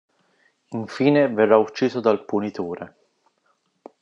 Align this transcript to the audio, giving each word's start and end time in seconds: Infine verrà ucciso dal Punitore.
Infine 0.71 1.27
verrà 1.31 1.57
ucciso 1.57 1.99
dal 1.99 2.25
Punitore. 2.25 2.95